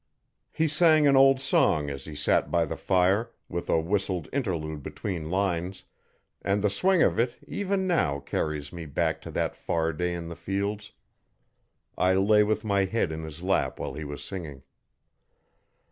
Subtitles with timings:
[0.51, 4.81] He sang an old song as he sat by the fire, with a whistled interlude
[4.81, 5.83] between lines,
[6.41, 10.27] and the swing of it, even now, carries me back to that far day in
[10.27, 10.93] the fields.
[11.99, 14.63] I lay with my head in his lap while he was singing.